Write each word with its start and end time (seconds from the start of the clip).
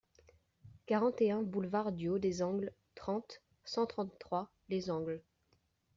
quarante 0.87 1.21
et 1.21 1.29
un 1.29 1.43
boulevard 1.43 1.91
du 1.91 2.09
Haut 2.09 2.17
des 2.17 2.41
Angles, 2.41 2.73
trente, 2.95 3.43
cent 3.65 3.85
trente-trois, 3.85 4.49
Les 4.67 4.89
Angles 4.89 5.21